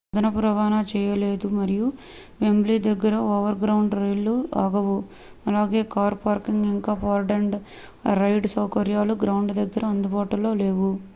[0.09, 1.87] అదనపు రవాణా చేయలేదు మరియు
[2.39, 4.95] వెంబ్లీ దగ్గర ఓవర్గ్రౌండ్ రైళ్లు ఆగవు
[5.47, 10.91] అలాగే కార్ పార్కింగ్ ఇంకా పార్క్-అండ్-రైడ్ సౌకర్యాలు గ్రౌండ్ దగ్గర అందుబాటులో లేవు